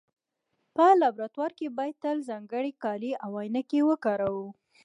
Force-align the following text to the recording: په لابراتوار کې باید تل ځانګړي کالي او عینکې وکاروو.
په 0.75 0.85
لابراتوار 1.01 1.51
کې 1.57 1.67
باید 1.77 1.95
تل 2.03 2.17
ځانګړي 2.29 2.71
کالي 2.83 3.11
او 3.23 3.31
عینکې 3.41 3.81
وکاروو. 3.89 4.47